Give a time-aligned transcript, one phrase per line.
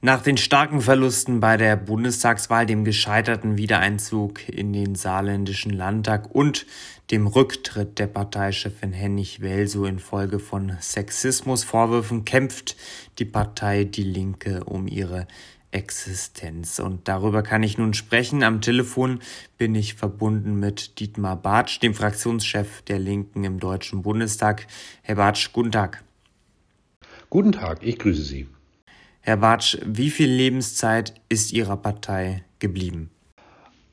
[0.00, 6.66] Nach den starken Verlusten bei der Bundestagswahl, dem gescheiterten Wiedereinzug in den saarländischen Landtag und
[7.10, 12.76] dem Rücktritt der Parteichefin Hennig Welso infolge von Sexismusvorwürfen kämpft
[13.18, 15.26] die Partei Die Linke um ihre
[15.72, 16.78] Existenz.
[16.78, 18.44] Und darüber kann ich nun sprechen.
[18.44, 19.18] Am Telefon
[19.56, 24.68] bin ich verbunden mit Dietmar Bartsch, dem Fraktionschef der Linken im Deutschen Bundestag.
[25.02, 26.04] Herr Bartsch, guten Tag.
[27.30, 28.46] Guten Tag, ich grüße Sie.
[29.28, 33.10] Herr Bartsch, wie viel Lebenszeit ist Ihrer Partei geblieben?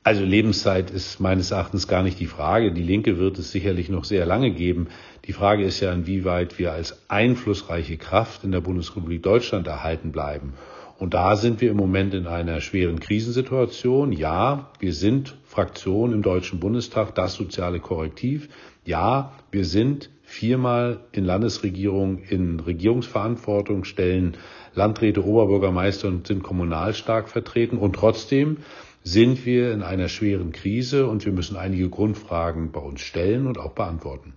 [0.02, 2.72] Also Lebenszeit ist meines Erachtens gar nicht die Frage.
[2.72, 4.88] Die Linke wird es sicherlich noch sehr lange geben.
[5.26, 10.54] Die Frage ist ja, inwieweit wir als einflussreiche Kraft in der Bundesrepublik Deutschland erhalten bleiben.
[10.98, 14.12] Und da sind wir im Moment in einer schweren Krisensituation.
[14.12, 18.48] Ja, wir sind Fraktion im Deutschen Bundestag, das soziale Korrektiv.
[18.86, 24.36] Ja, wir sind viermal in Landesregierung in Regierungsverantwortung, stellen
[24.74, 27.78] Landräte, Oberbürgermeister und sind kommunal stark vertreten.
[27.78, 28.58] Und trotzdem
[29.04, 33.56] sind wir in einer schweren Krise und wir müssen einige Grundfragen bei uns stellen und
[33.56, 34.34] auch beantworten.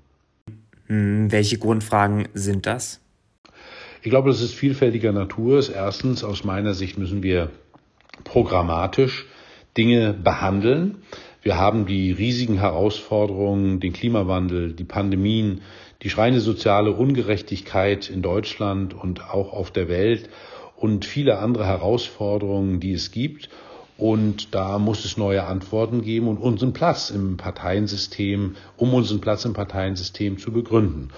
[0.86, 3.02] Hm, welche Grundfragen sind das?
[4.02, 5.70] Ich glaube, dass es vielfältiger Natur ist.
[5.70, 7.50] Erstens, aus meiner Sicht müssen wir
[8.24, 9.26] programmatisch
[9.76, 11.00] Dinge behandeln.
[11.42, 15.62] Wir haben die riesigen Herausforderungen, den Klimawandel, die Pandemien,
[16.02, 20.30] die schreiende soziale Ungerechtigkeit in Deutschland und auch auf der Welt
[20.76, 23.50] und viele andere Herausforderungen, die es gibt.
[23.98, 29.44] Und da muss es neue Antworten geben und unseren Platz im Parteiensystem, um unseren Platz
[29.44, 31.10] im Parteiensystem zu begründen.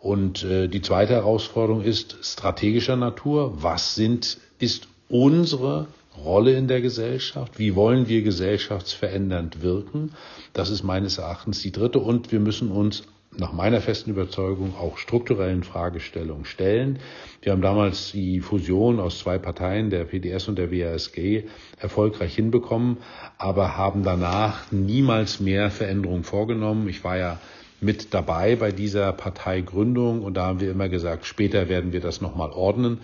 [0.00, 3.60] Und äh, die zweite Herausforderung ist strategischer Natur.
[3.62, 5.88] Was sind, ist unsere
[6.24, 7.58] Rolle in der Gesellschaft?
[7.58, 10.12] Wie wollen wir gesellschaftsverändernd wirken?
[10.52, 11.98] Das ist meines Erachtens die dritte.
[11.98, 13.04] Und wir müssen uns
[13.36, 16.98] nach meiner festen Überzeugung auch strukturellen Fragestellungen stellen.
[17.42, 21.44] Wir haben damals die Fusion aus zwei Parteien, der PDS und der WASG,
[21.78, 22.98] erfolgreich hinbekommen,
[23.36, 26.88] aber haben danach niemals mehr Veränderungen vorgenommen.
[26.88, 27.38] Ich war ja
[27.80, 32.20] mit dabei bei dieser Parteigründung und da haben wir immer gesagt, später werden wir das
[32.20, 32.98] nochmal ordnen.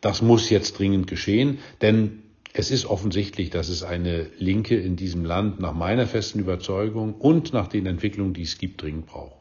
[0.00, 2.22] Das muss jetzt dringend geschehen, denn
[2.58, 7.52] es ist offensichtlich, dass es eine Linke in diesem Land nach meiner festen Überzeugung und
[7.52, 9.36] nach den Entwicklungen, die es gibt, dringend braucht.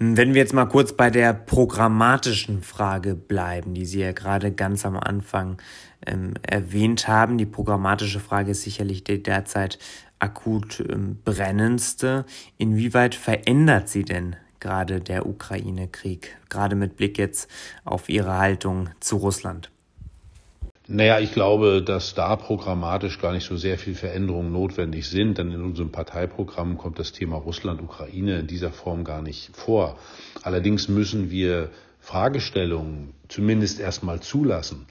[0.00, 4.84] Wenn wir jetzt mal kurz bei der programmatischen Frage bleiben, die Sie ja gerade ganz
[4.84, 5.60] am Anfang
[6.06, 7.38] ähm, erwähnt haben.
[7.38, 9.78] Die programmatische Frage ist sicherlich die derzeit
[10.18, 12.26] akut ähm, brennendste.
[12.58, 17.48] Inwieweit verändert sie denn gerade der Ukraine-Krieg, gerade mit Blick jetzt
[17.84, 19.70] auf Ihre Haltung zu Russland?
[20.90, 25.52] Naja, ich glaube, dass da programmatisch gar nicht so sehr viel Veränderungen notwendig sind, denn
[25.52, 29.98] in unserem Parteiprogramm kommt das Thema Russland-Ukraine in dieser Form gar nicht vor.
[30.42, 31.68] Allerdings müssen wir
[32.00, 34.86] Fragestellungen zumindest erstmal zulassen.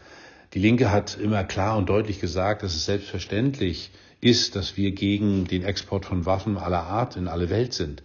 [0.53, 3.89] Die Linke hat immer klar und deutlich gesagt, dass es selbstverständlich
[4.21, 8.03] ist, dass wir gegen den Export von Waffen aller Art in alle Welt sind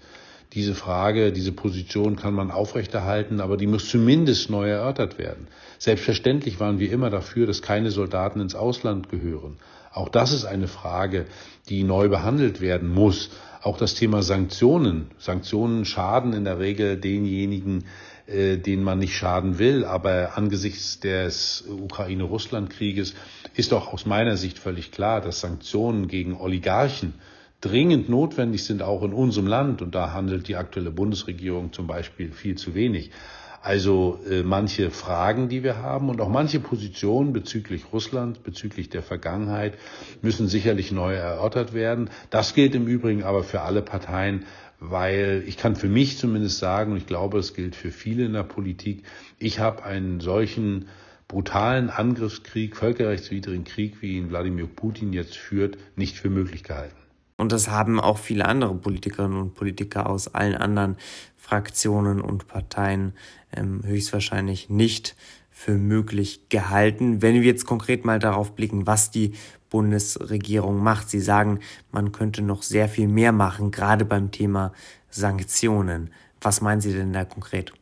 [0.55, 5.49] diese Frage, diese Position kann man aufrechterhalten, aber die muss zumindest neu erörtert werden.
[5.79, 9.57] Selbstverständlich waren wir immer dafür, dass keine Soldaten ins Ausland gehören.
[9.93, 11.27] Auch das ist eine Frage,
[11.69, 13.31] die neu behandelt werden muss.
[13.63, 15.11] Auch das Thema Sanktionen.
[15.19, 17.84] Sanktionen schaden in der Regel denjenigen,
[18.27, 19.84] äh, denen man nicht schaden will.
[19.84, 23.15] Aber angesichts des Ukraine-Russland-Krieges
[23.55, 27.15] ist auch aus meiner Sicht völlig klar, dass Sanktionen gegen Oligarchen
[27.62, 29.81] dringend notwendig sind, auch in unserem Land.
[29.81, 33.11] Und da handelt die aktuelle Bundesregierung zum Beispiel viel zu wenig.
[33.62, 39.03] Also äh, manche Fragen, die wir haben und auch manche Positionen bezüglich Russland, bezüglich der
[39.03, 39.75] Vergangenheit,
[40.21, 42.11] müssen sicherlich neu erörtert werden.
[42.31, 44.47] Das gilt im Übrigen aber für alle Parteien,
[44.81, 48.33] weil ich kann für mich zumindest sagen, und ich glaube, es gilt für viele in
[48.33, 49.05] der Politik,
[49.39, 50.89] ich habe einen solchen
[51.28, 57.02] brutalen Angriffskrieg, völkerrechtswidrigen Krieg, wie ihn Wladimir Putin jetzt führt, nicht für möglich gehalten.
[57.42, 60.97] Und das haben auch viele andere Politikerinnen und Politiker aus allen anderen
[61.36, 63.14] Fraktionen und Parteien
[63.53, 65.16] ähm, höchstwahrscheinlich nicht
[65.50, 67.20] für möglich gehalten.
[67.20, 69.33] Wenn wir jetzt konkret mal darauf blicken, was die
[69.71, 71.10] Bundesregierung macht.
[71.10, 71.59] Sie sagen,
[71.91, 74.72] man könnte noch sehr viel mehr machen, gerade beim Thema
[75.10, 76.10] Sanktionen.
[76.41, 77.72] Was meinen Sie denn da konkret?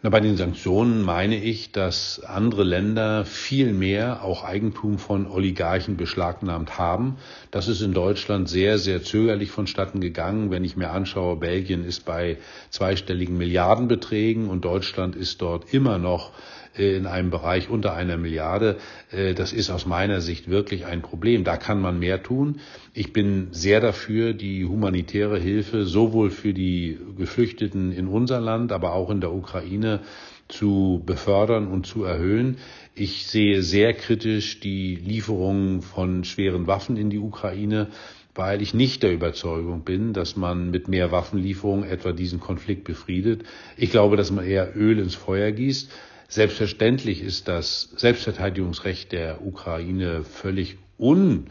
[0.00, 5.96] Na, bei den Sanktionen meine ich, dass andere Länder viel mehr auch Eigentum von Oligarchen
[5.96, 7.16] beschlagnahmt haben.
[7.50, 10.52] Das ist in Deutschland sehr, sehr zögerlich vonstatten gegangen.
[10.52, 12.36] Wenn ich mir anschaue, Belgien ist bei
[12.70, 16.30] zweistelligen Milliardenbeträgen und Deutschland ist dort immer noch
[16.78, 18.76] in einem Bereich unter einer Milliarde.
[19.10, 21.44] Äh, das ist aus meiner Sicht wirklich ein Problem.
[21.44, 22.60] Da kann man mehr tun.
[22.94, 28.92] Ich bin sehr dafür, die humanitäre Hilfe sowohl für die Geflüchteten in unser Land, aber
[28.94, 30.00] auch in der Ukraine
[30.48, 32.56] zu befördern und zu erhöhen.
[32.94, 37.88] Ich sehe sehr kritisch die Lieferung von schweren Waffen in die Ukraine,
[38.34, 43.42] weil ich nicht der Überzeugung bin, dass man mit mehr Waffenlieferungen etwa diesen Konflikt befriedet.
[43.76, 45.90] Ich glaube, dass man eher Öl ins Feuer gießt.
[46.28, 51.50] Selbstverständlich ist das Selbstverteidigungsrecht der Ukraine völlig un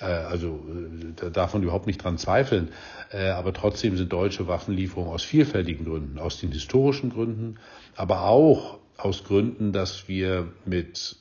[0.00, 0.64] äh, also
[1.16, 2.68] da darf man überhaupt nicht dran zweifeln.
[3.10, 7.58] Äh, aber trotzdem sind deutsche Waffenlieferungen aus vielfältigen Gründen, aus den historischen Gründen,
[7.96, 11.16] aber auch aus Gründen, dass wir mit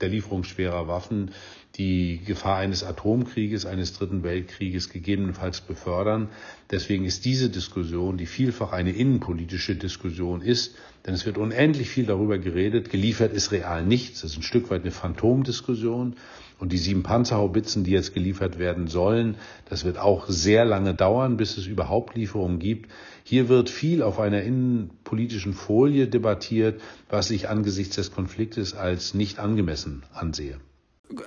[0.00, 1.30] der Lieferung schwerer Waffen
[1.78, 6.28] die Gefahr eines Atomkrieges, eines Dritten Weltkrieges gegebenenfalls befördern.
[6.72, 10.74] Deswegen ist diese Diskussion, die vielfach eine innenpolitische Diskussion ist,
[11.06, 14.70] denn es wird unendlich viel darüber geredet, geliefert ist real nichts, das ist ein Stück
[14.70, 16.16] weit eine Phantomdiskussion.
[16.58, 19.36] Und die sieben Panzerhaubitzen, die jetzt geliefert werden sollen,
[19.68, 22.90] das wird auch sehr lange dauern, bis es überhaupt Lieferungen gibt.
[23.22, 29.38] Hier wird viel auf einer innenpolitischen Folie debattiert, was ich angesichts des Konfliktes als nicht
[29.38, 30.58] angemessen ansehe.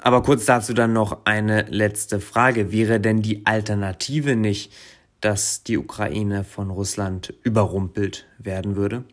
[0.02, 2.72] Aber kurz dazu dann noch eine letzte Frage.
[2.72, 4.72] Wäre denn die Alternative nicht,
[5.22, 9.04] dass die Ukraine von Russland überrumpelt werden würde?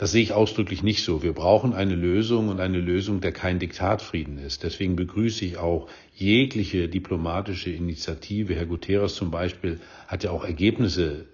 [0.00, 1.22] Das sehe ich ausdrücklich nicht so.
[1.22, 4.62] Wir brauchen eine Lösung und eine Lösung, der kein Diktatfrieden ist.
[4.62, 8.54] Deswegen begrüße ich auch jegliche diplomatische Initiative.
[8.54, 9.78] Herr Guterres zum Beispiel
[10.08, 11.26] hat ja auch Ergebnisse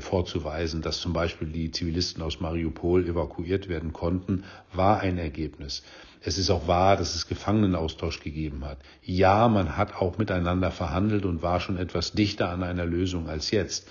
[0.00, 5.82] vorzuweisen, dass zum Beispiel die Zivilisten aus Mariupol evakuiert werden konnten, war ein Ergebnis.
[6.20, 8.78] Es ist auch wahr, dass es Gefangenenaustausch gegeben hat.
[9.02, 13.50] Ja, man hat auch miteinander verhandelt und war schon etwas dichter an einer Lösung als
[13.50, 13.88] jetzt.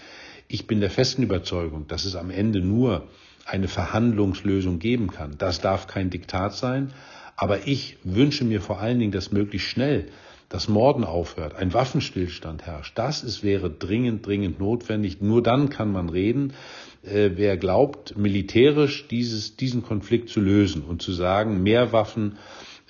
[0.47, 3.07] Ich bin der festen Überzeugung, dass es am Ende nur
[3.45, 5.37] eine Verhandlungslösung geben kann.
[5.37, 6.91] Das darf kein Diktat sein.
[7.35, 10.07] Aber ich wünsche mir vor allen Dingen, dass möglichst schnell
[10.53, 12.95] das Morden aufhört, ein Waffenstillstand herrscht.
[12.95, 15.19] Das ist, wäre dringend, dringend notwendig.
[15.19, 16.53] Nur dann kann man reden.
[17.01, 22.37] Äh, wer glaubt, militärisch dieses, diesen Konflikt zu lösen und zu sagen, mehr Waffen,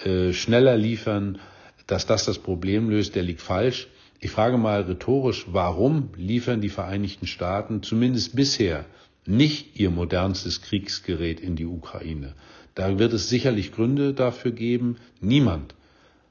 [0.03, 1.39] äh, schneller liefern,
[1.87, 3.87] dass das das Problem löst, der liegt falsch.
[4.19, 8.83] Ich frage mal rhetorisch, warum liefern die Vereinigten Staaten zumindest bisher
[9.25, 12.33] nicht ihr modernstes Kriegsgerät in die Ukraine?
[12.75, 14.97] Da wird es sicherlich Gründe dafür geben.
[15.21, 15.75] Niemand,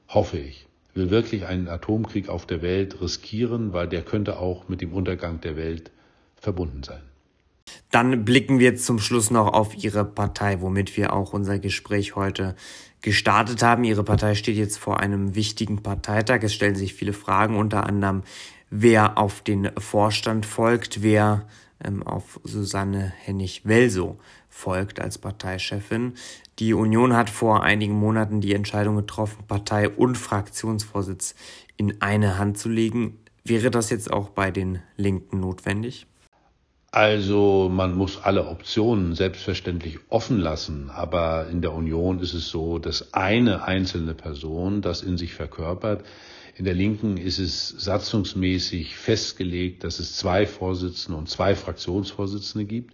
[0.07, 4.81] hoffe ich, will wirklich einen Atomkrieg auf der Welt riskieren, weil der könnte auch mit
[4.81, 5.91] dem Untergang der Welt
[6.35, 7.01] verbunden sein.
[7.91, 12.55] Dann blicken wir zum Schluss noch auf Ihre Partei, womit wir auch unser Gespräch heute
[13.01, 13.83] gestartet haben.
[13.83, 16.39] Ihre Partei steht jetzt vor einem wichtigen Parteitag.
[16.43, 18.23] Es stellen sich viele Fragen, unter anderem,
[18.69, 21.47] wer auf den Vorstand folgt, wer
[21.83, 24.17] ähm, auf Susanne Hennig-Welso
[24.53, 26.13] folgt als Parteichefin.
[26.59, 31.33] Die Union hat vor einigen Monaten die Entscheidung getroffen, Partei und Fraktionsvorsitz
[31.75, 33.17] in eine Hand zu legen.
[33.43, 36.05] Wäre das jetzt auch bei den Linken notwendig?
[36.91, 42.77] Also man muss alle Optionen selbstverständlich offen lassen, aber in der Union ist es so,
[42.77, 46.05] dass eine einzelne Person das in sich verkörpert.
[46.55, 52.93] In der Linken ist es satzungsmäßig festgelegt, dass es zwei Vorsitzende und zwei Fraktionsvorsitzende gibt.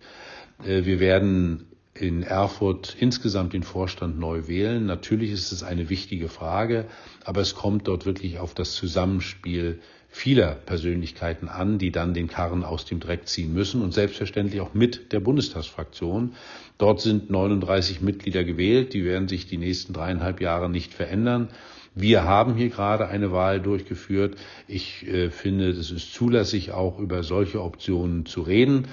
[0.63, 4.85] Äh, wir werden in Erfurt insgesamt den Vorstand neu wählen.
[4.85, 6.85] Natürlich ist es eine wichtige Frage,
[7.25, 12.63] aber es kommt dort wirklich auf das Zusammenspiel vieler Persönlichkeiten an, die dann den Karren
[12.63, 16.33] aus dem Dreck ziehen müssen und selbstverständlich auch mit der Bundestagsfraktion.
[16.77, 21.49] Dort sind 39 Mitglieder gewählt, die werden sich die nächsten dreieinhalb Jahre nicht verändern.
[21.93, 24.35] Wir haben hier gerade eine Wahl durchgeführt.
[24.67, 28.87] Ich äh, finde, es ist zulässig, auch über solche Optionen zu reden,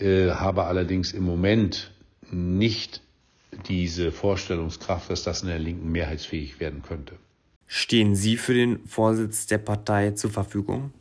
[0.00, 1.90] äh, habe allerdings im Moment
[2.30, 3.02] nicht
[3.68, 7.14] diese Vorstellungskraft, dass das in der Linken mehrheitsfähig werden könnte.
[7.66, 10.92] Stehen Sie für den Vorsitz der Partei zur Verfügung?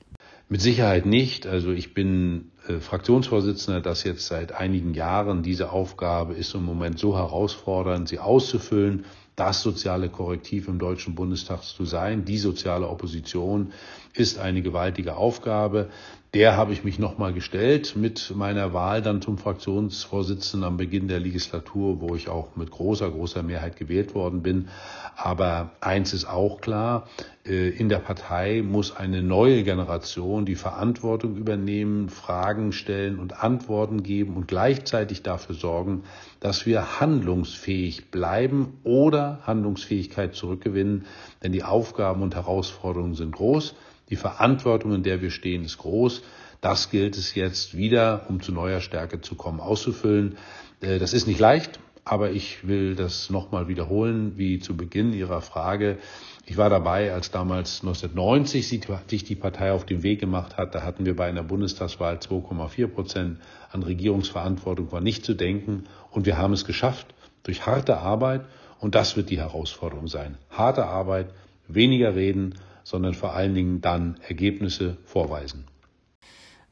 [0.49, 1.47] Mit Sicherheit nicht.
[1.47, 5.43] Also ich bin äh, Fraktionsvorsitzender, das jetzt seit einigen Jahren.
[5.43, 11.63] Diese Aufgabe ist im Moment so herausfordernd, sie auszufüllen, das soziale Korrektiv im Deutschen Bundestag
[11.63, 12.25] zu sein.
[12.25, 13.71] Die soziale Opposition
[14.13, 15.89] ist eine gewaltige Aufgabe.
[16.35, 21.19] Der habe ich mich nochmal gestellt mit meiner Wahl dann zum Fraktionsvorsitzenden am Beginn der
[21.19, 24.67] Legislatur, wo ich auch mit großer, großer Mehrheit gewählt worden bin.
[25.15, 27.07] Aber eins ist auch klar,
[27.47, 34.03] äh, in der Partei muss eine neue Generation die Verantwortung übernehmen, Fragen stellen und Antworten
[34.03, 36.03] geben und gleichzeitig dafür sorgen,
[36.39, 41.07] dass wir handlungsfähig bleiben oder Handlungsfähigkeit zurückgewinnen.
[41.41, 43.73] Denn die Aufgaben und Herausforderungen sind groß.
[44.09, 46.21] Die Verantwortung, in der wir stehen, ist groß.
[46.61, 50.37] Das gilt es jetzt wieder, um zu neuer Stärke zu kommen, auszufüllen.
[50.81, 55.41] Äh, das ist nicht leicht, Aber ich will das nochmal wiederholen, wie zu Beginn Ihrer
[55.41, 55.99] Frage.
[56.47, 60.73] Ich war dabei, als damals 1990 sich die Partei auf den Weg gemacht hat.
[60.73, 63.37] Da hatten wir bei einer Bundestagswahl 2,4 Prozent.
[63.71, 65.83] An Regierungsverantwortung war nicht zu denken.
[66.09, 67.13] Und wir haben es geschafft
[67.43, 68.41] durch harte Arbeit.
[68.79, 70.39] Und das wird die Herausforderung sein.
[70.49, 71.29] Harte Arbeit,
[71.67, 72.55] weniger reden,
[72.89, 75.65] sondern vor allen Dingen dann Ergebnisse vorweisen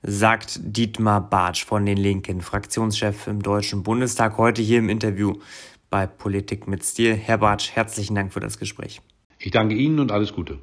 [0.04, 5.34] sagt Dietmar Bartsch von den Linken, Fraktionschef im Deutschen Bundestag, heute hier im Interview
[5.90, 7.16] bei Politik mit Stil.
[7.16, 9.02] Herr Bartsch, herzlichen Dank für das Gespräch.
[9.40, 10.60] Ich danke Ihnen und alles Gute.